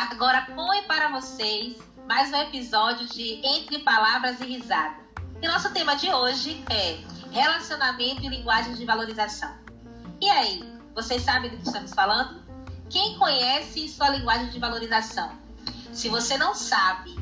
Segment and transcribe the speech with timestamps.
[0.00, 1.76] Agora põe para vocês
[2.06, 4.94] mais um episódio de Entre Palavras e Risada.
[5.42, 7.00] E nosso tema de hoje é
[7.32, 9.52] relacionamento e linguagem de valorização.
[10.20, 10.62] E aí,
[10.94, 12.40] vocês sabem do que estamos falando?
[12.88, 15.32] Quem conhece sua linguagem de valorização?
[15.92, 17.18] Se você não sabe,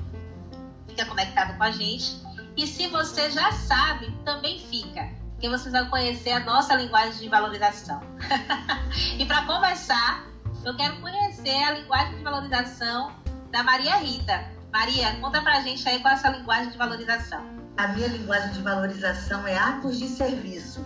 [0.86, 2.22] fica conectado com a gente.
[2.58, 7.28] E se você já sabe, também fica, porque vocês vão conhecer a nossa linguagem de
[7.30, 8.02] valorização.
[9.18, 10.26] e para começar,
[10.62, 11.15] eu quero conhecer
[11.50, 13.12] a linguagem de valorização
[13.52, 14.44] da Maria Rita.
[14.72, 17.44] Maria, conta pra gente aí qual é essa linguagem de valorização.
[17.76, 20.84] A minha linguagem de valorização é atos de serviço.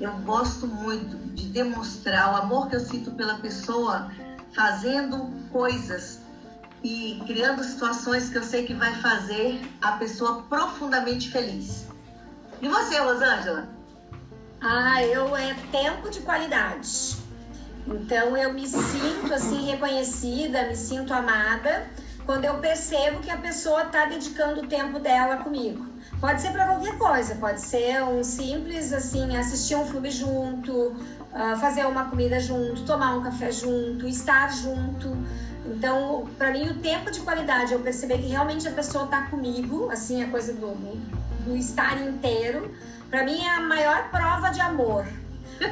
[0.00, 4.10] Eu gosto muito de demonstrar o amor que eu sinto pela pessoa
[4.54, 6.20] fazendo coisas
[6.82, 11.86] e criando situações que eu sei que vai fazer a pessoa profundamente feliz.
[12.60, 13.68] E você, Rosângela?
[14.60, 17.23] Ah, eu é tempo de qualidade.
[17.86, 21.86] Então eu me sinto assim reconhecida, me sinto amada
[22.24, 25.86] quando eu percebo que a pessoa está dedicando o tempo dela comigo.
[26.20, 30.96] Pode ser para qualquer coisa, pode ser um simples assim, assistir um filme junto,
[31.32, 35.14] ah, fazer uma comida junto, tomar um café junto, estar junto.
[35.66, 39.90] Então, para mim, o tempo de qualidade, eu perceber que realmente a pessoa está comigo,
[39.90, 40.74] assim, a coisa do,
[41.44, 42.74] do estar inteiro,
[43.10, 45.06] para mim é a maior prova de amor.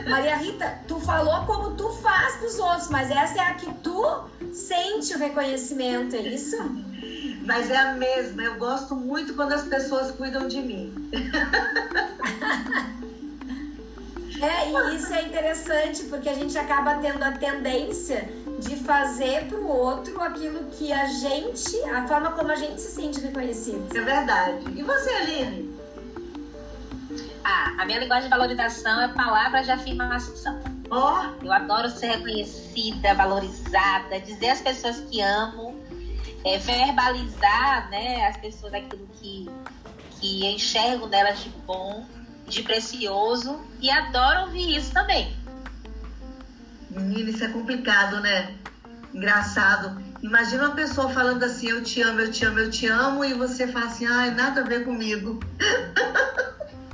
[0.09, 4.25] Maria Rita, tu falou como tu faz pros outros, mas essa é a que tu
[4.53, 6.57] sente o reconhecimento, é isso?
[7.45, 8.43] Mas é a mesma.
[8.43, 11.11] Eu gosto muito quando as pessoas cuidam de mim.
[14.43, 19.59] É, e isso é interessante porque a gente acaba tendo a tendência de fazer para
[19.59, 23.87] o outro aquilo que a gente, a forma como a gente se sente reconhecido.
[23.97, 24.65] É verdade.
[24.75, 25.72] E você, Aline?
[27.55, 30.59] Ah, a minha linguagem de valorização é palavras de afirmação.
[30.91, 31.45] Oh.
[31.45, 35.79] Eu adoro ser reconhecida, valorizada, dizer às pessoas que amo,
[36.47, 39.51] é, verbalizar né, as pessoas aquilo que,
[40.19, 42.07] que enxergo nelas de bom,
[42.49, 45.37] de precioso e adoro ouvir isso também.
[46.89, 48.55] Menina, isso é complicado, né?
[49.13, 50.03] Engraçado.
[50.23, 53.35] Imagina uma pessoa falando assim, eu te amo, eu te amo, eu te amo, e
[53.35, 55.39] você fala assim, ai, nada a ver comigo.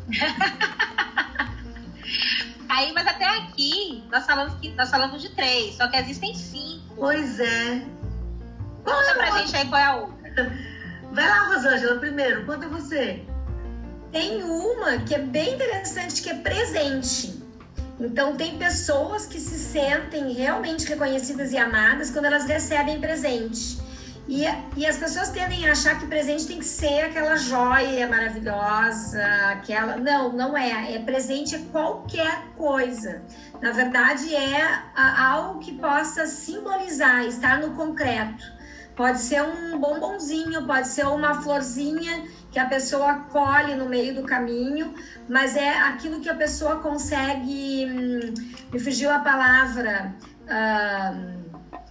[2.68, 6.94] Aí, mas até aqui, nós falamos, que, nós falamos de três, só que existem cinco.
[6.96, 7.82] Pois é.
[8.84, 10.52] Conta pra gente aí qual é a outra.
[11.12, 13.24] Vai lá, Rosângela, primeiro, conta você.
[14.12, 17.42] Tem uma que é bem interessante, que é presente.
[17.98, 23.78] Então, tem pessoas que se sentem realmente reconhecidas e amadas quando elas recebem presente.
[24.28, 24.44] E,
[24.76, 29.96] e as pessoas tendem a achar que presente tem que ser aquela joia maravilhosa, aquela.
[29.96, 30.94] Não, não é.
[30.94, 33.22] É presente é qualquer coisa.
[33.62, 38.44] Na verdade, é algo que possa simbolizar, estar no concreto.
[38.94, 44.24] Pode ser um bombonzinho, pode ser uma florzinha que a pessoa colhe no meio do
[44.24, 44.92] caminho,
[45.26, 47.86] mas é aquilo que a pessoa consegue.
[47.86, 48.34] Hum,
[48.70, 50.14] me fugiu a palavra.
[50.44, 51.38] Uh,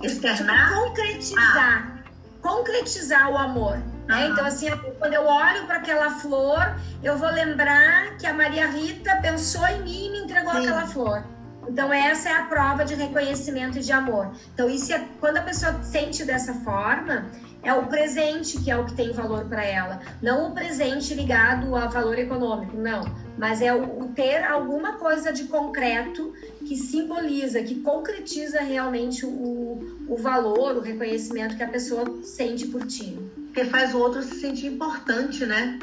[0.04, 0.74] Externar?
[0.74, 1.94] Concretizar.
[1.94, 1.97] Ah.
[2.42, 3.78] Concretizar o amor.
[4.08, 4.28] Né?
[4.28, 4.68] Então, assim,
[5.00, 9.82] quando eu olho para aquela flor, eu vou lembrar que a Maria Rita pensou em
[9.84, 10.60] mim e me entregou Sim.
[10.60, 11.24] aquela flor.
[11.68, 14.32] Então, essa é a prova de reconhecimento e de amor.
[14.54, 17.26] Então, isso é quando a pessoa sente dessa forma,
[17.62, 21.76] é o presente que é o que tem valor para ela, não o presente ligado
[21.76, 23.02] a valor econômico, não,
[23.38, 26.34] mas é o, o, ter alguma coisa de concreto
[26.68, 32.86] que simboliza, que concretiza realmente o, o valor, o reconhecimento que a pessoa sente por
[32.86, 33.18] ti.
[33.54, 35.80] Que faz o outro se sentir importante, né?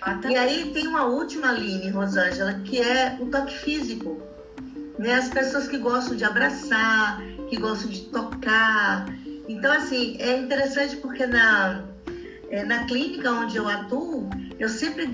[0.00, 0.30] Ah, tá.
[0.30, 4.20] E aí tem uma última linha, Rosângela, que é o toque físico.
[4.98, 5.14] Né?
[5.14, 9.06] As pessoas que gostam de abraçar, que gostam de tocar,
[9.48, 11.82] então, assim, é interessante porque na,
[12.50, 14.28] é, na clínica onde eu atuo,
[14.58, 15.06] eu sempre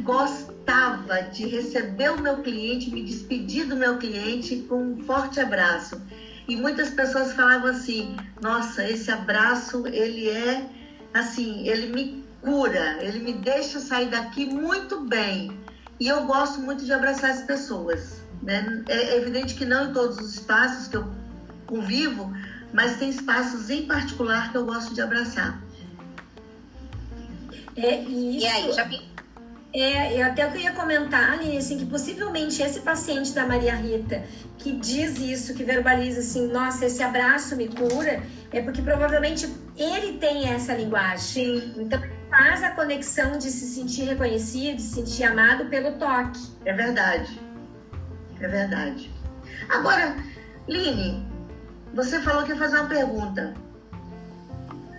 [0.65, 6.01] gostava de receber o meu cliente, me despedir do meu cliente com um forte abraço.
[6.49, 10.67] E muitas pessoas falavam assim: nossa, esse abraço, ele é
[11.13, 15.57] assim, ele me cura, ele me deixa sair daqui muito bem.
[16.01, 18.23] E eu gosto muito de abraçar as pessoas.
[18.43, 18.85] Né?
[18.89, 21.09] É evidente que não em todos os espaços que eu
[21.67, 22.33] convivo,
[22.73, 25.63] mas tem espaços em particular que eu gosto de abraçar.
[27.77, 28.85] É, e, isso, e aí, já
[29.75, 34.23] é, eu até queria comentar, Aline, assim, que possivelmente esse paciente da Maria Rita
[34.59, 40.17] que diz isso, que verbaliza assim, nossa, esse abraço me cura, é porque provavelmente ele
[40.19, 41.19] tem essa linguagem.
[41.19, 41.75] Sim.
[41.77, 42.01] Então
[42.31, 46.41] faz a conexão de se sentir reconhecido, de se sentir amado pelo toque.
[46.65, 47.39] É verdade.
[48.41, 49.11] É verdade.
[49.69, 50.17] Agora,
[50.69, 51.27] Line,
[51.93, 53.55] você falou que ia fazer uma pergunta.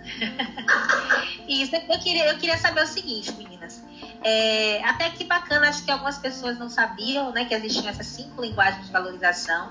[1.48, 3.82] Isso, eu queria, eu queria saber o seguinte, meninas.
[4.28, 8.42] É, até que bacana, acho que algumas pessoas não sabiam né, que existiam essas cinco
[8.42, 9.70] linguagens de valorização.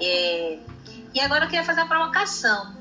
[0.00, 0.58] É,
[1.12, 2.74] e agora eu queria fazer uma provocação.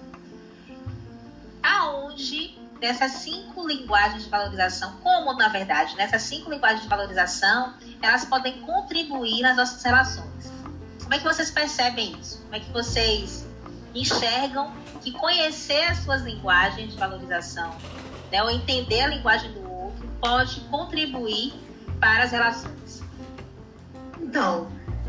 [1.62, 8.24] Aonde dessas cinco linguagens de valorização, como na verdade, nessas cinco linguagens de valorização, elas
[8.24, 10.54] podem contribuir nas nossas relações?
[11.02, 12.42] Como é que vocês percebem isso?
[12.44, 13.46] Como é que vocês
[13.94, 17.76] enxergam que conhecer as suas linguagens de valorização,
[18.32, 19.69] né, ou entender a linguagem do
[20.22, 21.54] pode contribuir
[22.00, 23.04] para as relações?
[24.22, 24.68] Então,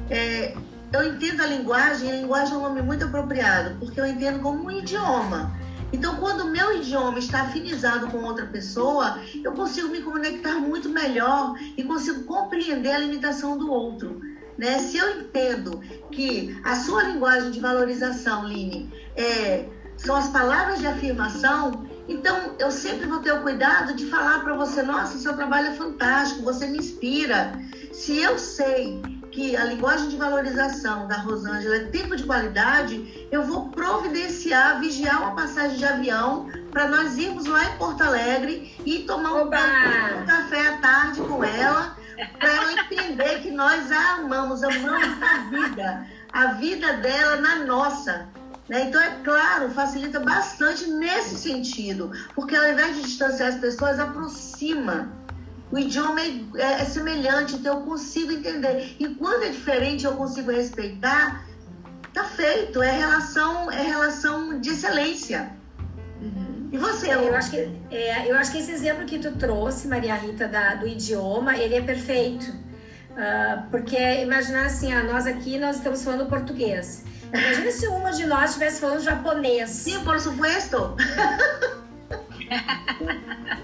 [0.08, 0.56] é,
[0.92, 4.64] eu entendo a linguagem, a linguagem é um nome muito apropriado, porque eu entendo como
[4.64, 5.58] um idioma.
[5.92, 10.88] Então, quando o meu idioma está afinizado com outra pessoa, eu consigo me conectar muito
[10.88, 14.20] melhor e consigo compreender a limitação do outro.
[14.56, 14.78] Né?
[14.78, 15.80] Se eu entendo
[16.12, 19.66] que a sua linguagem de valorização, Line, é,
[19.96, 24.54] são as palavras de afirmação, então eu sempre vou ter o cuidado de falar para
[24.54, 27.52] você: nossa, seu trabalho é fantástico, você me inspira.
[27.92, 33.44] Se eu sei que a linguagem de valorização da Rosângela é tempo de qualidade, eu
[33.44, 39.00] vou providenciar, vigiar uma passagem de avião para nós irmos lá em Porto Alegre e
[39.00, 41.96] tomar um, um café à tarde com ela,
[42.38, 48.28] para ela entender que nós a amamos, amamos a vida, a vida dela na nossa.
[48.70, 48.84] Né?
[48.84, 55.12] Então, é claro, facilita bastante nesse sentido, porque ao invés de distanciar as pessoas, aproxima
[55.72, 58.94] o idioma é, é, é, semelhante, então eu consigo entender.
[59.00, 61.44] E quando é diferente, eu consigo respeitar,
[62.14, 62.80] tá feito.
[62.80, 65.50] É relação, é relação de excelência.
[66.22, 66.68] Uhum.
[66.72, 67.12] E você?
[67.12, 70.76] Eu acho, que, é, eu acho que esse exemplo que tu trouxe, Maria Rita, da,
[70.76, 72.48] do idioma, ele é perfeito.
[73.10, 77.04] Uh, porque imaginar assim, ah, nós aqui nós estamos falando português.
[77.32, 79.70] Imagina se uma de nós estivesse falando japonês.
[79.70, 80.96] Sim, por supuesto.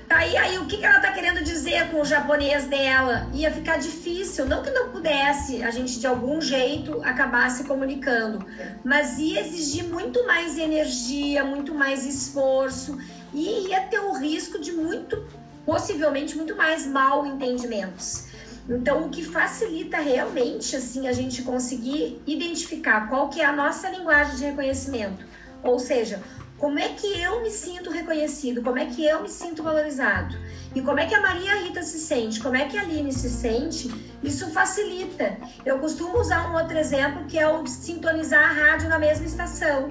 [0.09, 3.29] Aí, aí o que, ela tá querendo dizer com o japonês dela?
[3.35, 8.47] Ia ficar difícil, não que não pudesse a gente de algum jeito acabar se comunicando,
[8.85, 12.99] mas ia exigir muito mais energia, muito mais esforço
[13.35, 15.27] e ia ter o risco de muito,
[15.65, 18.26] possivelmente, muito mais mal entendimentos.
[18.69, 23.89] Então, o que facilita realmente assim a gente conseguir identificar qual que é a nossa
[23.89, 25.25] linguagem de reconhecimento,
[25.63, 26.21] ou seja,
[26.59, 28.63] como é que eu me sinto reconhecido?
[28.63, 30.37] Como é que eu me sinto valorizado?
[30.75, 32.41] E como é que a Maria Rita se sente?
[32.41, 33.91] Como é que a Aline se sente?
[34.23, 35.37] Isso facilita.
[35.67, 39.89] Eu costumo usar um outro exemplo que é o sintonizar a rádio na mesma estação.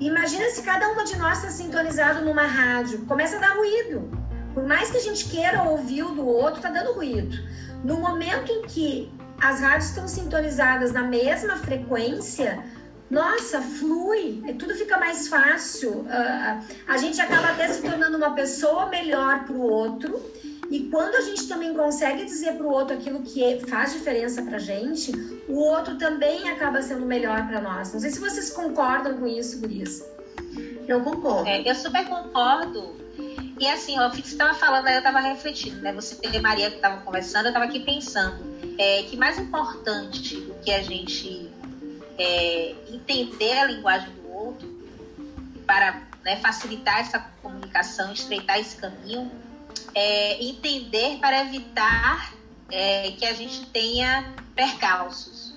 [0.00, 4.10] Imagina se cada uma de nós está sintonizado numa rádio, começa a dar ruído.
[4.54, 7.36] Por mais que a gente queira ouvir o do outro, está dando ruído.
[7.82, 12.64] No momento em que as rádios estão sintonizadas na mesma frequência,
[13.10, 16.00] nossa, flui, tudo fica mais fácil.
[16.00, 20.20] Uh, a gente acaba até se tornando uma pessoa melhor para o outro.
[20.70, 24.40] E quando a gente também consegue dizer para o outro aquilo que é, faz diferença
[24.42, 25.12] para gente,
[25.46, 27.92] o outro também acaba sendo melhor para nós.
[27.92, 30.02] Não sei se vocês concordam com isso, Gurias.
[30.88, 31.48] Eu concordo.
[31.48, 33.03] É, eu super concordo.
[33.58, 35.92] E assim, ó, você estava falando, aí eu estava refletindo, né?
[35.92, 40.54] Você e Maria que estava conversando, eu estava aqui pensando é, que mais importante do
[40.62, 41.50] que a gente
[42.18, 44.74] é, entender a linguagem do outro
[45.66, 49.30] para né, facilitar essa comunicação, estreitar esse caminho,
[49.94, 52.34] é, entender para evitar
[52.70, 55.54] é, que a gente tenha percalços.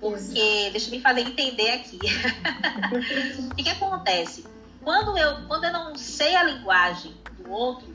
[0.00, 1.98] Porque, deixa eu me fazer entender aqui.
[3.50, 4.44] o que, que, acontece?
[4.82, 7.94] Quando eu, quando eu não sei a linguagem do outro,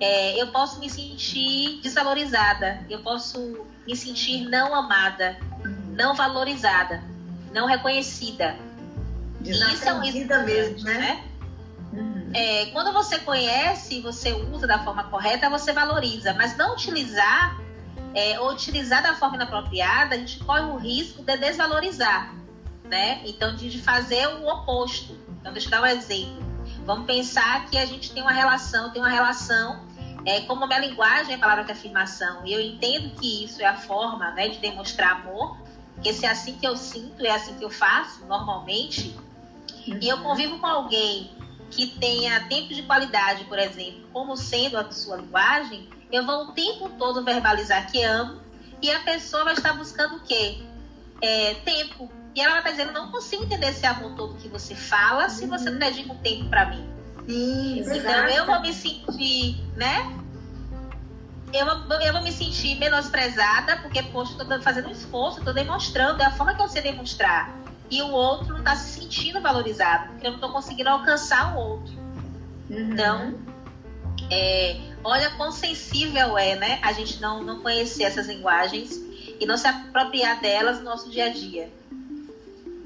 [0.00, 5.38] é, eu posso me sentir desvalorizada, eu posso me sentir não amada,
[5.96, 7.12] não valorizada
[7.52, 8.56] não reconhecida.
[9.44, 10.02] Isso é um
[10.44, 10.98] mesmo, né?
[10.98, 11.24] né?
[11.92, 12.30] Uhum.
[12.34, 16.32] É, quando você conhece, você usa da forma correta, você valoriza.
[16.32, 17.60] Mas não utilizar
[18.14, 22.34] é, ou utilizar da forma inapropriada, a gente corre o risco de desvalorizar,
[22.84, 23.20] né?
[23.24, 25.16] Então, de fazer o oposto.
[25.40, 26.51] Então, deixa eu dar um exemplo.
[26.84, 29.84] Vamos pensar que a gente tem uma relação, tem uma relação,
[30.26, 33.62] é, como a minha linguagem é a palavra de afirmação, e eu entendo que isso
[33.62, 35.56] é a forma né, de demonstrar amor,
[35.94, 39.16] porque se é assim que eu sinto, é assim que eu faço normalmente,
[39.86, 41.30] e eu convivo com alguém
[41.70, 46.52] que tenha tempo de qualidade, por exemplo, como sendo a sua linguagem, eu vou o
[46.52, 48.40] tempo todo verbalizar que amo,
[48.80, 50.58] e a pessoa vai estar buscando o quê?
[51.20, 52.10] É, tempo.
[52.34, 55.46] E ela vai estar dizendo, não consigo entender esse amor todo que você fala se
[55.46, 56.88] você não dedica um tempo para mim.
[57.28, 60.22] Isso, então eu vou me sentir, né?
[61.52, 61.66] eu,
[62.00, 66.24] eu vou me sentir menosprezada, porque, poxa, eu tô fazendo um esforço, estou demonstrando, é
[66.24, 67.54] a forma que eu sei demonstrar.
[67.90, 71.60] E o outro não está se sentindo valorizado, porque eu não estou conseguindo alcançar o
[71.60, 71.92] outro.
[72.70, 72.92] Uhum.
[72.92, 73.34] Então,
[74.30, 76.78] é, olha quão sensível é, né?
[76.82, 78.96] A gente não, não conhecer essas linguagens
[79.38, 81.70] e não se apropriar delas no nosso dia a dia.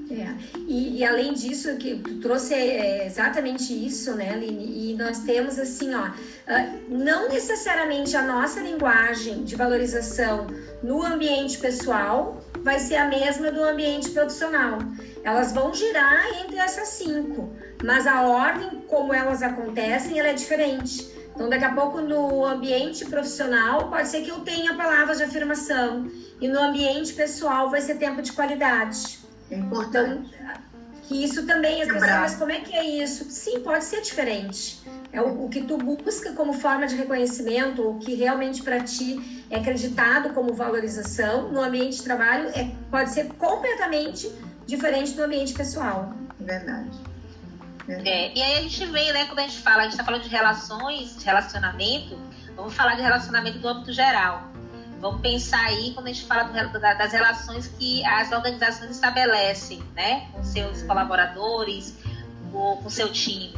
[0.09, 0.35] É.
[0.69, 4.93] E, e, além disso, que tu trouxe é, exatamente isso, né, Aline?
[4.93, 6.11] E nós temos assim, ó,
[6.47, 10.47] ah, não necessariamente a nossa linguagem de valorização
[10.81, 14.79] no ambiente pessoal vai ser a mesma do ambiente profissional.
[15.25, 21.11] Elas vão girar entre essas cinco, mas a ordem como elas acontecem, ela é diferente.
[21.35, 26.11] Então, daqui a pouco, no ambiente profissional, pode ser que eu tenha palavras de afirmação,
[26.41, 29.26] e no ambiente pessoal vai ser tempo de qualidade.
[29.51, 30.35] É importante.
[30.35, 30.67] Então,
[31.07, 33.25] que isso também, as pessoas, mas como é que é isso?
[33.31, 34.81] Sim, pode ser diferente.
[35.13, 39.45] É o, o que tu busca como forma de reconhecimento, o que realmente para ti
[39.49, 44.31] é acreditado como valorização no ambiente de trabalho, é, pode ser completamente
[44.67, 46.13] diferente do ambiente pessoal.
[46.41, 46.91] Verdade.
[47.89, 50.23] É, e aí a gente vem, né, quando a gente fala, a gente está falando
[50.23, 52.19] de relações, de relacionamento,
[52.57, 54.51] vamos falar de relacionamento do âmbito geral.
[55.07, 60.27] Vamos pensar aí quando a gente fala do, das relações que as organizações estabelecem, né,
[60.33, 61.97] com seus colaboradores,
[62.51, 63.55] com, com seu time.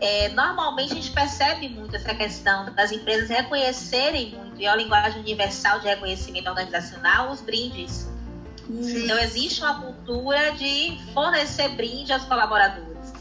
[0.00, 4.76] É, normalmente a gente percebe muito essa questão das empresas reconhecerem muito, e é a
[4.76, 8.08] linguagem universal de reconhecimento organizacional, os brindes.
[8.66, 9.04] Sim.
[9.04, 13.12] Então existe uma cultura de fornecer brinde aos colaboradores.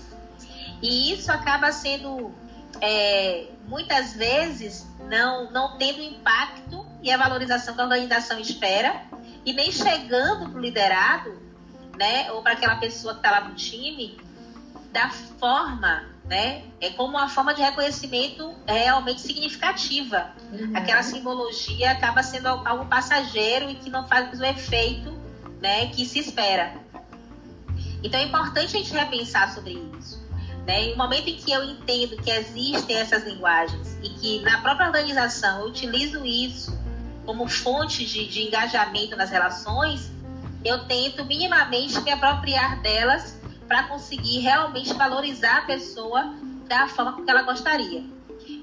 [0.81, 2.31] E isso acaba sendo,
[2.79, 9.01] é, muitas vezes, não, não tendo impacto e a valorização que a organização espera,
[9.45, 11.39] e nem chegando para o liderado,
[11.97, 14.17] né, ou para aquela pessoa que está lá no time,
[14.91, 20.31] da forma, né, é como uma forma de reconhecimento realmente significativa.
[20.51, 20.75] Uhum.
[20.75, 25.11] Aquela simbologia acaba sendo algo passageiro e que não faz o efeito,
[25.61, 26.73] né, que se espera.
[28.03, 30.19] Então é importante a gente repensar sobre isso.
[30.65, 30.85] Né?
[30.85, 34.87] E no momento em que eu entendo que existem essas linguagens e que na própria
[34.87, 36.77] organização eu utilizo isso
[37.25, 40.11] como fonte de, de engajamento nas relações,
[40.63, 46.33] eu tento minimamente me apropriar delas para conseguir realmente valorizar a pessoa
[46.67, 48.03] da forma que ela gostaria.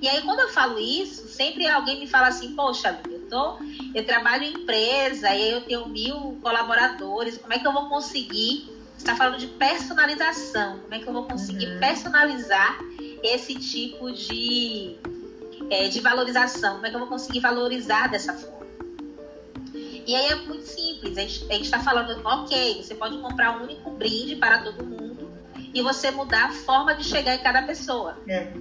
[0.01, 3.59] E aí, quando eu falo isso, sempre alguém me fala assim: Poxa, eu, tô,
[3.95, 7.89] eu trabalho em empresa e aí eu tenho mil colaboradores, como é que eu vou
[7.89, 10.81] conseguir está falando de personalização.
[10.81, 11.81] Como é que eu vou conseguir uhum.
[11.81, 12.79] personalizar
[13.23, 14.97] esse tipo de,
[15.71, 16.75] é, de valorização?
[16.75, 18.67] Como é que eu vou conseguir valorizar dessa forma?
[19.75, 21.19] E aí é muito simples.
[21.19, 25.33] A gente está falando, ok, você pode comprar um único brinde para todo mundo
[25.75, 28.17] e você mudar a forma de chegar em cada pessoa.
[28.29, 28.53] É.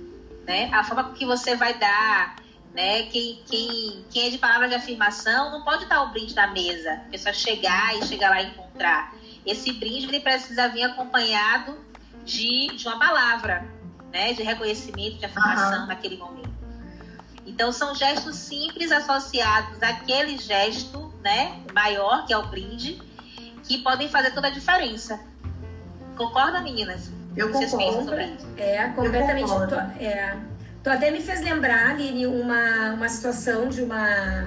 [0.48, 0.70] Né?
[0.74, 2.38] A forma que você vai dar.
[2.74, 3.04] Né?
[3.04, 6.94] Quem, quem, quem é de palavra de afirmação não pode dar o brinde na mesa.
[6.94, 11.78] A pessoa chegar e chegar lá e encontrar esse brinde ele precisa vir acompanhado
[12.24, 13.64] de, de uma palavra,
[14.12, 14.34] né?
[14.34, 15.88] De reconhecimento, de afirmação uhum.
[15.88, 16.55] naquele momento.
[17.46, 21.60] Então são gestos simples associados àquele gesto, né?
[21.74, 23.02] Maior que é o brinde,
[23.64, 25.20] que podem fazer toda a diferença.
[26.16, 27.12] Concorda, meninas?
[27.36, 28.14] Eu Vocês concordo.
[28.58, 29.50] É, completamente.
[29.50, 30.38] Tu, é,
[30.84, 34.46] tu até me fez lembrar, Lili, uma, uma situação de, uma,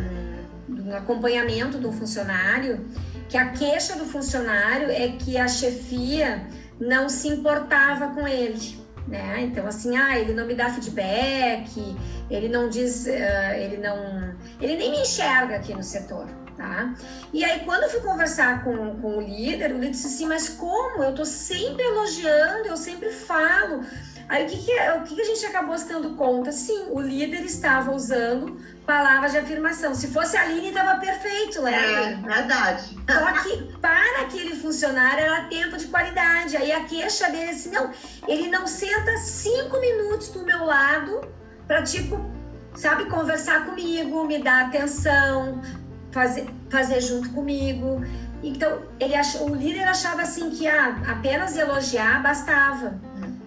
[0.68, 2.86] de um acompanhamento de um funcionário
[3.28, 6.46] que a queixa do funcionário é que a chefia
[6.80, 8.78] não se importava com ele.
[9.08, 9.40] Né?
[9.40, 11.96] Então, assim, ah, ele não me dá feedback,
[12.30, 14.34] ele não diz, uh, ele não.
[14.60, 16.28] Ele nem me enxerga aqui no setor.
[16.58, 16.92] Tá?
[17.32, 20.48] E aí, quando eu fui conversar com, com o líder, o líder disse assim: Mas
[20.48, 21.02] como?
[21.02, 23.82] Eu tô sempre elogiando, eu sempre falo.
[24.28, 26.52] Aí, o que, que, o que, que a gente acabou se dando conta?
[26.52, 29.94] Sim, o líder estava usando palavras de afirmação.
[29.94, 32.12] Se fosse a Aline, estava perfeito, né?
[32.12, 32.98] É, verdade.
[33.10, 36.56] Só que para aquele funcionário era tempo de qualidade.
[36.58, 37.90] Aí a queixa dele é assim, não,
[38.26, 41.22] ele não senta cinco minutos do meu lado
[41.66, 42.22] para, tipo,
[42.74, 45.62] sabe, conversar comigo, me dar atenção,
[46.12, 48.04] fazer, fazer junto comigo.
[48.42, 53.00] Então, ele achou, o líder achava assim que ah, apenas elogiar bastava.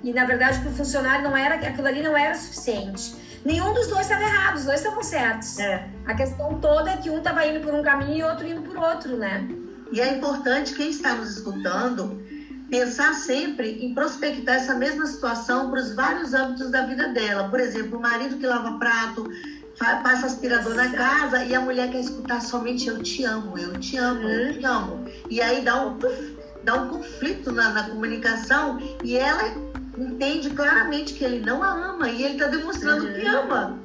[0.04, 3.16] E na verdade, para o funcionário não era, aquilo ali não era suficiente.
[3.44, 5.60] Nenhum dos dois estava errado, os dois estavam certos.
[5.60, 5.88] É.
[6.06, 8.78] A questão toda é que um estava indo por um caminho e outro indo por
[8.78, 9.48] outro, né?
[9.92, 12.22] E é importante quem está nos escutando
[12.70, 17.50] pensar sempre em prospectar essa mesma situação para os vários âmbitos da vida dela.
[17.50, 19.30] Por exemplo, o marido que lava prato,
[19.78, 23.98] passa aspirador na casa e a mulher quer escutar somente eu te amo, eu te
[23.98, 25.06] amo, eu te amo.
[25.30, 26.00] E aí dá um,
[26.64, 29.71] dá um conflito na, na comunicação e ela
[30.02, 33.14] entende claramente que ele não a ama e ele está demonstrando uhum.
[33.14, 33.80] que ama.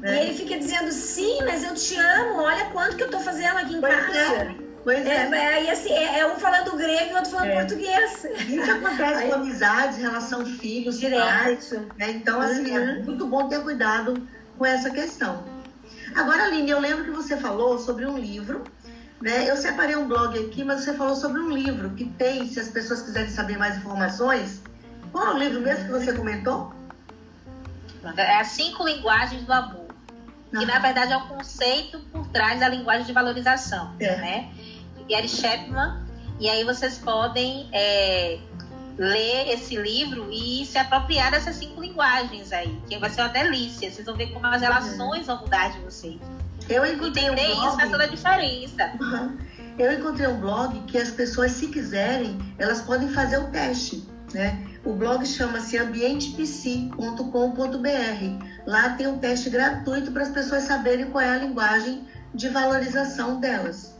[0.00, 0.16] Né?
[0.16, 3.56] E ele fica dizendo, sim, mas eu te amo, olha quanto que eu estou fazendo
[3.58, 4.36] aqui em pois casa.
[4.36, 4.66] É.
[4.84, 5.28] Pois é.
[5.32, 5.66] é.
[5.66, 7.56] é, assim, é, é um falando grego e outro falando é.
[7.56, 8.24] português.
[8.48, 11.00] Isso acontece Aí, com amizades, relação filhos.
[11.00, 12.10] Pais, né?
[12.10, 12.88] Então, assim, é uhum.
[12.88, 14.14] é muito bom ter cuidado
[14.56, 15.42] com essa questão.
[16.14, 18.62] Agora, Aline, eu lembro que você falou sobre um livro,
[19.20, 19.50] né?
[19.50, 22.68] Eu separei um blog aqui, mas você falou sobre um livro que tem, se as
[22.68, 24.62] pessoas quiserem saber mais informações.
[25.12, 26.72] Qual é o livro mesmo que você comentou?
[28.16, 29.86] É As Cinco Linguagens do Amor.
[30.50, 34.16] Que, na verdade, é um conceito por trás da linguagem de valorização, é.
[34.16, 34.50] né?
[35.08, 36.06] Gary Chapman.
[36.38, 38.38] E aí vocês podem é,
[38.96, 43.90] ler esse livro e se apropriar dessas cinco linguagens aí, que vai ser uma delícia.
[43.90, 46.18] Vocês vão ver como as relações vão mudar de vocês.
[46.68, 47.68] Eu encontrei Entender um blog...
[47.68, 48.92] isso faz toda a diferença.
[49.00, 49.38] Uhum.
[49.78, 54.66] Eu encontrei um blog que as pessoas, se quiserem, elas podem fazer o teste, né?
[54.86, 58.44] O blog chama-se ambientepc.com.br.
[58.64, 63.40] Lá tem um teste gratuito para as pessoas saberem qual é a linguagem de valorização
[63.40, 63.95] delas.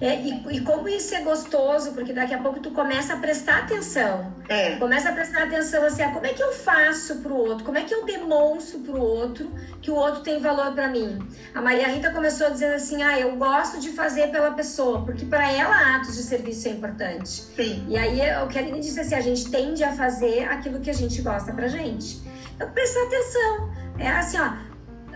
[0.00, 3.60] É, e, e, como isso é gostoso, porque daqui a pouco tu começa a prestar
[3.60, 4.34] atenção.
[4.48, 4.76] É.
[4.76, 7.64] Começa a prestar atenção assim, ah, como é que eu faço pro outro?
[7.64, 11.18] Como é que eu demonstro pro outro que o outro tem valor para mim?
[11.54, 15.50] A Maria Rita começou dizendo assim, ah, eu gosto de fazer pela pessoa, porque para
[15.50, 17.28] ela atos de serviço é importante.
[17.28, 17.86] Sim.
[17.88, 20.90] E aí o que a Aline disse assim, a gente tende a fazer aquilo que
[20.90, 22.20] a gente gosta pra gente.
[22.54, 23.70] Então prestar atenção.
[23.98, 24.52] É assim, ó,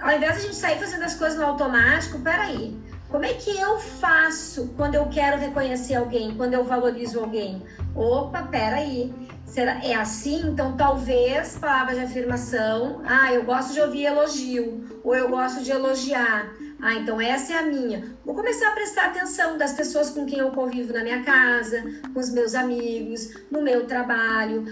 [0.00, 2.78] ao invés de a gente sair fazendo as coisas no automático, peraí.
[3.10, 7.60] Como é que eu faço quando eu quero reconhecer alguém, quando eu valorizo alguém?
[7.94, 9.12] Opa, peraí.
[9.44, 10.46] Será, é assim?
[10.46, 13.02] Então, talvez palavras de afirmação.
[13.04, 15.00] Ah, eu gosto de ouvir elogio.
[15.02, 16.52] Ou eu gosto de elogiar.
[16.80, 18.16] Ah, então essa é a minha.
[18.24, 21.82] Vou começar a prestar atenção das pessoas com quem eu convivo na minha casa,
[22.14, 24.64] com os meus amigos, no meu trabalho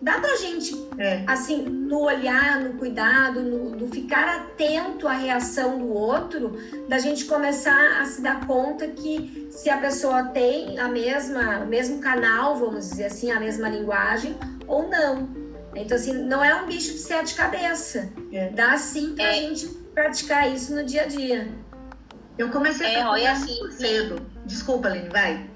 [0.00, 1.24] dá pra gente, é.
[1.26, 6.56] assim, no olhar, no cuidado, no, no, ficar atento à reação do outro,
[6.88, 11.66] da gente começar a se dar conta que se a pessoa tem a mesma, o
[11.66, 15.28] mesmo canal, vamos dizer assim, a mesma linguagem ou não.
[15.74, 18.08] Então, assim, não é um bicho de sete cabeças.
[18.32, 18.48] É.
[18.50, 19.34] Dá sim pra é.
[19.34, 21.48] gente praticar isso no dia a dia.
[22.36, 24.24] Eu comecei a é, olha assim, cedo.
[24.46, 25.47] Desculpa, Aline, vai.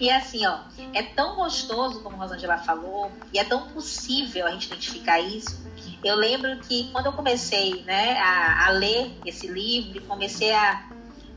[0.00, 0.60] E assim, ó,
[0.92, 5.66] é tão gostoso, como a Rosângela falou, e é tão possível a gente identificar isso.
[6.04, 10.84] Eu lembro que quando eu comecei né, a, a ler esse livro comecei a,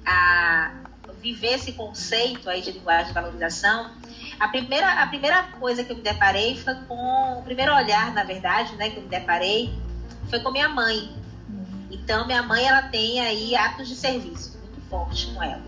[0.06, 0.72] a
[1.20, 3.92] viver esse conceito aí de linguagem de valorização,
[4.40, 7.40] a primeira, a primeira coisa que eu me deparei foi com.
[7.40, 9.72] O primeiro olhar, na verdade, né, que eu me deparei
[10.30, 11.16] foi com minha mãe.
[11.92, 15.62] Então, minha mãe, ela tem aí atos de serviço muito forte com ela.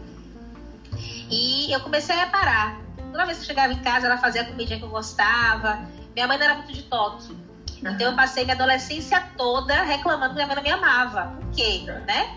[1.29, 2.82] E eu comecei a reparar
[3.13, 5.87] Toda vez que eu chegava em casa, ela fazia a comidinha que eu gostava.
[6.15, 7.37] Minha mãe não era muito de toque.
[7.77, 11.27] Então eu passei minha adolescência toda reclamando que minha mãe não me amava.
[11.39, 11.83] Por quê?
[12.07, 12.35] Né?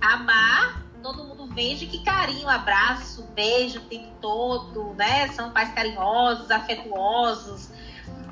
[0.00, 5.26] Amar, todo mundo vende que carinho, abraço, beijo o tempo todo, né?
[5.28, 7.70] São pais carinhosos, afetuosos,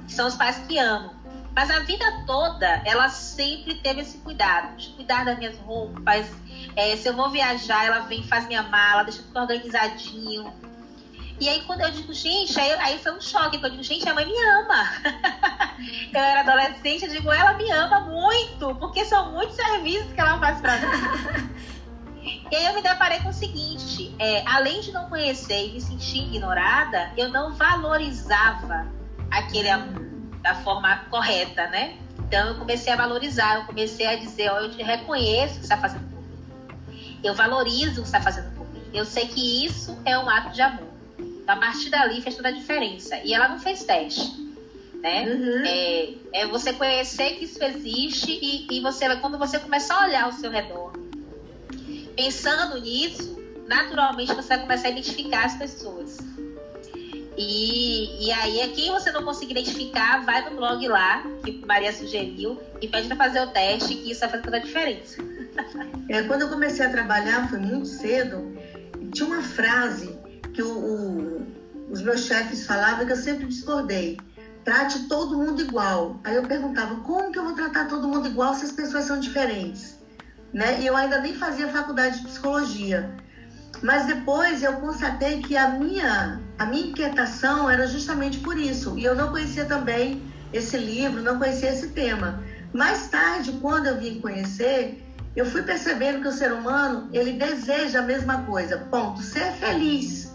[0.07, 1.12] são os pais que amam.
[1.57, 6.31] Mas a vida toda, ela sempre teve esse cuidado, de cuidar das minhas roupas.
[6.76, 10.69] É, se eu vou viajar, ela vem, faz minha mala, deixa tudo organizadinho
[11.40, 14.09] e aí quando eu digo, gente, aí, aí foi um choque, quando eu digo, gente,
[14.09, 14.85] a mãe me ama.
[16.12, 20.38] eu era adolescente, eu digo, ela me ama muito, porque são muitos serviços que ela
[20.38, 21.50] faz pra mim.
[22.50, 25.81] E aí eu me deparei com o seguinte, é, além de não conhecer e me
[25.81, 28.87] sentir ignorada, eu não valorizava
[29.31, 30.11] aquele amor
[30.42, 31.96] da forma correta, né?
[32.18, 35.62] Então eu comecei a valorizar, eu comecei a dizer, ó, eu te reconheço o que
[35.62, 37.18] está fazendo por mim.
[37.24, 38.83] Eu valorizo o que está fazendo por mim.
[38.92, 40.89] Eu sei que isso é um ato de amor.
[41.50, 43.16] Então, a partir dali fez toda a diferença.
[43.24, 44.48] E ela não fez teste.
[45.02, 45.24] Né?
[45.24, 45.66] Uhum.
[45.66, 50.24] É, é, você conhecer que isso existe e, e você, quando você começar a olhar
[50.24, 50.92] ao seu redor,
[52.14, 56.18] pensando nisso, naturalmente você vai começar a identificar as pessoas.
[57.36, 62.60] E, e aí, quem você não conseguir identificar, vai no blog lá, que Maria sugeriu,
[62.82, 65.22] e pede para fazer o teste, que isso vai fazer toda a diferença.
[66.08, 68.54] É, quando eu comecei a trabalhar, foi muito cedo,
[69.12, 70.19] tinha uma frase
[70.52, 71.46] que o, o,
[71.90, 74.18] os meus chefes falavam que eu sempre discordei.
[74.64, 76.20] Trate todo mundo igual.
[76.24, 79.18] Aí eu perguntava, como que eu vou tratar todo mundo igual se as pessoas são
[79.18, 79.98] diferentes?
[80.52, 80.80] Né?
[80.80, 83.16] E eu ainda nem fazia faculdade de psicologia.
[83.82, 88.98] Mas depois eu constatei que a minha, a minha inquietação era justamente por isso.
[88.98, 92.42] E eu não conhecia também esse livro, não conhecia esse tema.
[92.72, 95.02] Mais tarde, quando eu vim conhecer,
[95.34, 100.29] eu fui percebendo que o ser humano, ele deseja a mesma coisa, ponto, ser feliz.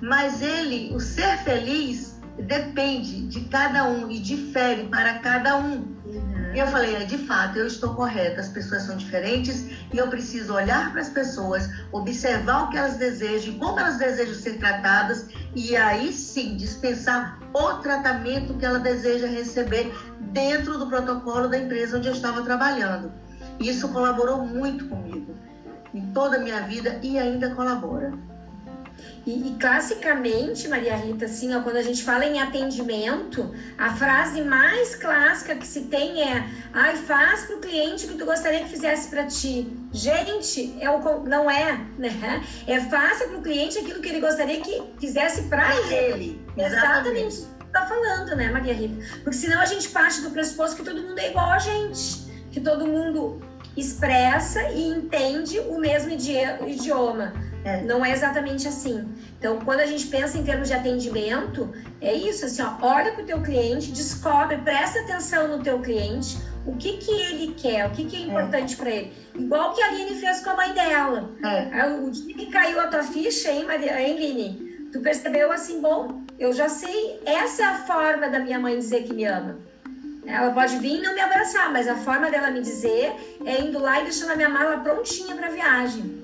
[0.00, 5.96] Mas ele, o ser feliz, depende de cada um e difere para cada um.
[6.04, 6.54] Uhum.
[6.54, 10.08] E eu falei, é, de fato, eu estou correta, as pessoas são diferentes e eu
[10.08, 15.28] preciso olhar para as pessoas, observar o que elas desejam, como elas desejam ser tratadas
[15.54, 19.92] e aí sim dispensar o tratamento que ela deseja receber
[20.32, 23.12] dentro do protocolo da empresa onde eu estava trabalhando.
[23.58, 25.34] Isso colaborou muito comigo
[25.94, 28.12] em toda a minha vida e ainda colabora.
[29.26, 34.40] E, e, classicamente, Maria Rita, assim, ó, quando a gente fala em atendimento, a frase
[34.42, 38.60] mais clássica que se tem é: ai, faz para o cliente o que tu gostaria
[38.60, 39.68] que fizesse para ti.
[39.92, 42.44] Gente, é o, não é, né?
[42.66, 46.40] É faça para o cliente aquilo que ele gostaria que fizesse para ele.
[46.56, 47.26] Exatamente.
[47.26, 47.56] Exatamente.
[47.72, 49.04] Tá falando, né, Maria Rita?
[49.22, 52.60] Porque senão a gente parte do pressuposto que todo mundo é igual a gente, que
[52.60, 53.42] todo mundo
[53.76, 57.34] expressa e entende o mesmo idioma.
[57.66, 57.82] É.
[57.82, 59.04] Não é exatamente assim.
[59.36, 63.24] Então, quando a gente pensa em termos de atendimento, é isso, assim, ó, olha para
[63.24, 67.90] o teu cliente, descobre, presta atenção no teu cliente, o que que ele quer, o
[67.90, 68.22] que que é, é.
[68.22, 68.76] importante é.
[68.76, 69.12] para ele.
[69.34, 71.28] Igual que a Aline fez com a mãe dela.
[71.44, 71.86] É.
[71.88, 74.88] O dia que caiu a tua ficha, hein, Maria, hein, Aline?
[74.92, 79.02] Tu percebeu assim, bom, eu já sei, essa é a forma da minha mãe dizer
[79.02, 79.58] que me ama.
[80.24, 83.12] Ela pode vir e não me abraçar, mas a forma dela me dizer
[83.44, 86.15] é indo lá e deixando a minha mala prontinha para viagem.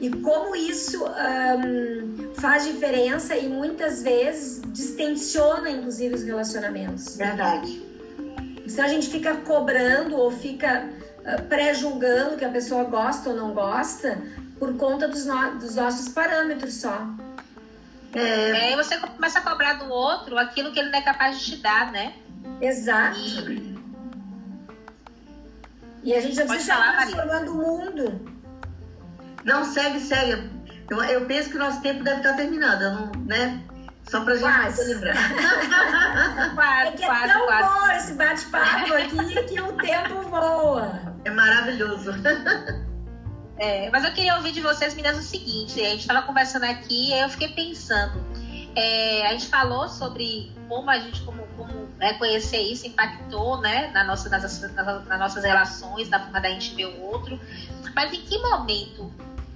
[0.00, 7.16] E como isso um, faz diferença e muitas vezes distensiona, inclusive, os relacionamentos.
[7.16, 7.82] Verdade.
[8.66, 10.88] Se a gente fica cobrando ou fica
[11.20, 14.20] uh, pré-julgando que a pessoa gosta ou não gosta
[14.58, 17.06] por conta dos, no dos nossos parâmetros só.
[18.14, 18.72] É...
[18.72, 21.56] é, você começa a cobrar do outro aquilo que ele não é capaz de te
[21.56, 22.14] dar, né?
[22.60, 23.18] Exato.
[23.18, 23.74] E,
[26.04, 28.33] e a gente já precisa estar transformando o mundo.
[29.44, 30.50] Não, segue, segue.
[30.90, 33.62] Eu, eu penso que o nosso tempo deve estar terminando, não, né?
[34.08, 34.94] Só pra gente quase.
[34.94, 35.14] lembrar.
[36.54, 37.68] quase, é que quase, é tão quase.
[37.68, 41.14] bom esse bate-papo aqui que o tempo voa.
[41.24, 42.10] É maravilhoso.
[43.56, 47.10] É, mas eu queria ouvir de vocês, meninas, o seguinte: a gente estava conversando aqui
[47.10, 48.20] e eu fiquei pensando.
[48.76, 53.92] É, a gente falou sobre como a gente, como, como né, conhecer isso impactou né,
[53.92, 57.40] na nossa, nas, nas, nas nossas relações, na forma da gente ver o outro.
[57.94, 59.10] Mas em que momento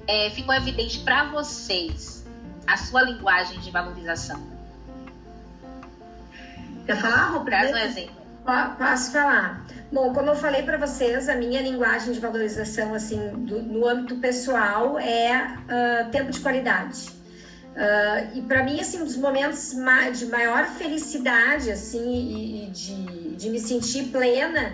[0.09, 2.25] é, ficou evidente para vocês
[2.67, 4.43] a sua linguagem de valorização?
[6.87, 7.41] Quer falar, Rô?
[7.45, 8.17] Traz um exemplo.
[8.79, 9.63] Posso falar.
[9.93, 14.17] Bom, como eu falei para vocês, a minha linguagem de valorização, assim, do, no âmbito
[14.17, 17.11] pessoal, é uh, tempo de qualidade.
[17.77, 19.75] Uh, e para mim, assim, um dos momentos
[20.19, 24.73] de maior felicidade, assim, e, e de, de me sentir plena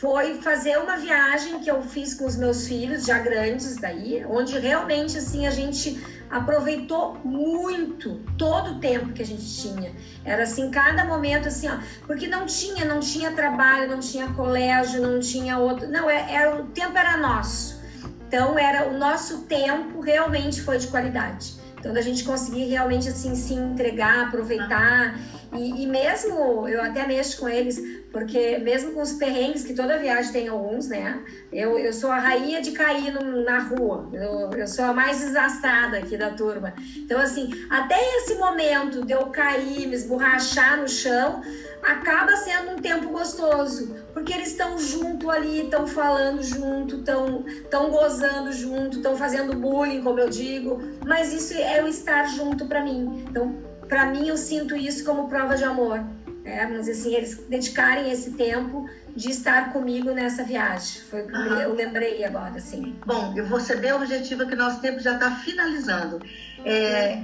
[0.00, 4.56] foi fazer uma viagem que eu fiz com os meus filhos, já grandes daí, onde
[4.58, 9.92] realmente assim a gente aproveitou muito todo o tempo que a gente tinha.
[10.24, 15.02] Era assim, cada momento assim, ó, porque não tinha, não tinha trabalho, não tinha colégio,
[15.02, 17.80] não tinha outro, não, era, é, era o tempo era nosso.
[18.28, 21.54] Então era o nosso tempo realmente foi de qualidade.
[21.78, 25.18] Então da gente conseguir realmente assim se entregar, aproveitar
[25.54, 27.78] e, e mesmo eu até mexo com eles
[28.12, 31.22] porque mesmo com os perrengues, que toda viagem tem alguns, né?
[31.52, 34.08] Eu, eu sou a rainha de cair no, na rua.
[34.12, 36.74] Eu, eu sou a mais desastrada aqui da turma.
[36.96, 41.42] Então, assim, até esse momento de eu cair, me esborrachar no chão,
[41.82, 43.94] acaba sendo um tempo gostoso.
[44.14, 50.18] Porque eles estão junto ali, estão falando junto, estão gozando junto, estão fazendo bullying, como
[50.18, 50.80] eu digo.
[51.06, 53.24] Mas isso é o estar junto para mim.
[53.28, 56.04] Então, para mim, eu sinto isso como prova de amor
[56.48, 61.02] é, mas assim, eles dedicarem esse tempo de estar comigo nessa viagem.
[61.10, 61.60] Foi o que uhum.
[61.60, 62.96] eu lembrei agora, assim.
[63.04, 66.20] Bom, eu vou ser bem objetiva que nosso tempo já está finalizando.
[66.64, 67.22] É,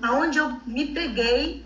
[0.00, 1.64] aonde eu me peguei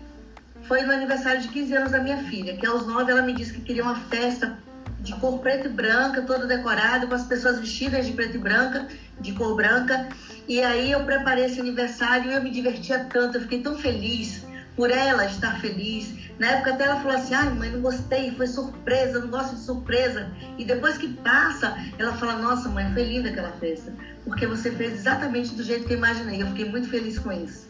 [0.63, 3.53] foi no aniversário de 15 anos da minha filha, que aos 9 ela me disse
[3.53, 4.57] que queria uma festa
[4.99, 8.87] de cor preta e branca, toda decorada, com as pessoas vestidas de preto e branca,
[9.19, 10.09] de cor branca.
[10.47, 14.45] E aí eu preparei esse aniversário e eu me divertia tanto, eu fiquei tão feliz
[14.77, 18.45] por ela estar feliz, na época até ela falou assim, ai mãe, não gostei, foi
[18.45, 20.31] surpresa, não gosto de surpresa.
[20.57, 23.91] E depois que passa, ela fala, nossa mãe, foi linda aquela festa.
[24.23, 26.43] Porque você fez exatamente do jeito que eu imaginei.
[26.43, 27.67] Eu fiquei muito feliz com isso.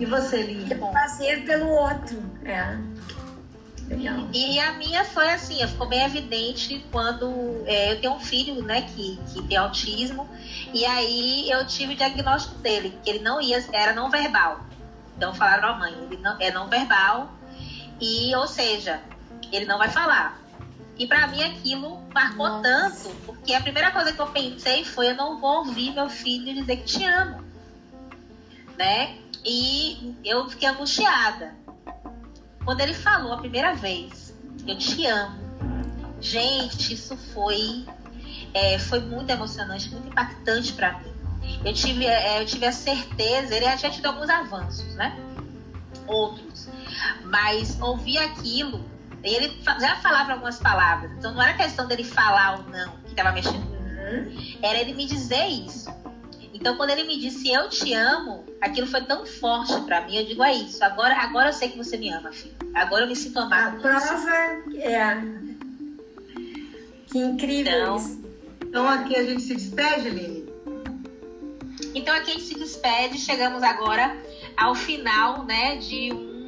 [0.00, 0.74] E você, Linda?
[0.90, 2.78] Fazer pelo outro, é.
[4.32, 8.82] E a minha foi assim, ficou bem evidente quando é, eu tenho um filho, né,
[8.82, 10.28] que, que tem autismo,
[10.72, 14.60] e aí eu tive o diagnóstico dele, que ele não ia, era não verbal.
[15.16, 17.32] Então falaram à mãe, ele não, é não verbal
[18.00, 19.02] e, ou seja,
[19.52, 20.40] ele não vai falar.
[20.98, 22.62] E para mim aquilo marcou Nossa.
[22.62, 26.54] tanto, porque a primeira coisa que eu pensei foi eu não vou ouvir meu filho
[26.54, 27.44] dizer que te amo,
[28.76, 29.16] né?
[29.44, 31.61] E eu fiquei angustiada.
[32.64, 34.34] Quando ele falou a primeira vez,
[34.66, 35.42] eu te amo,
[36.22, 37.84] Gente, isso foi,
[38.54, 41.12] é, foi muito emocionante, muito impactante para mim.
[41.64, 45.18] Eu tive, é, eu tive a certeza, ele já tinha tido alguns avanços, né?
[46.06, 46.68] Outros.
[47.24, 48.88] Mas ouvir aquilo,
[49.24, 53.32] ele já falava algumas palavras, então não era questão dele falar ou não que estava
[53.32, 53.66] mexendo.
[53.66, 54.58] Uhum.
[54.62, 55.90] Era ele me dizer isso.
[56.52, 60.16] Então, quando ele me disse eu te amo, aquilo foi tão forte para mim.
[60.16, 60.84] Eu digo, é isso.
[60.84, 62.54] Agora, agora eu sei que você me ama, filho.
[62.74, 63.78] Agora eu me sinto amada.
[63.78, 64.36] A prova
[64.76, 65.22] é.
[67.06, 68.24] Que incrível então, isso.
[68.62, 70.52] Então, aqui a gente se despede, Lili.
[71.94, 73.18] Então, aqui a gente se despede.
[73.18, 74.16] Chegamos agora
[74.56, 76.42] ao final, né, de um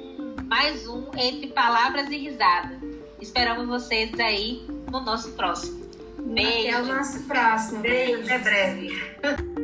[0.46, 2.78] mais um entre palavras e risada.
[3.20, 5.84] Esperamos vocês aí no nosso próximo.
[6.18, 6.68] Beijo.
[6.68, 7.80] Até o nosso próximo.
[7.80, 8.22] Beijo.
[8.22, 9.63] Até breve.